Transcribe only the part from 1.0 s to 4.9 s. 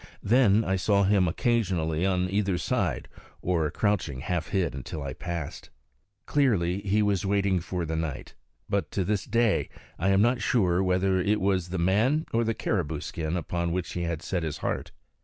him occasionally on either side, or crouching half hid